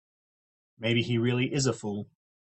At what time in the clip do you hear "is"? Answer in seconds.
1.53-1.67